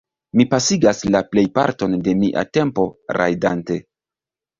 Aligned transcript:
Mi 0.39 0.43
pasigas 0.51 1.01
la 1.15 1.19
plejparton 1.33 1.93
de 2.07 2.15
mia 2.21 2.43
tempo 2.59 2.87
rajdante. 3.19 3.79